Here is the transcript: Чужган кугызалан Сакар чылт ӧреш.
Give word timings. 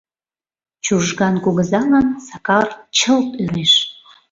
Чужган 0.83 1.35
кугызалан 1.43 2.07
Сакар 2.27 2.67
чылт 2.97 3.29
ӧреш. 3.43 3.73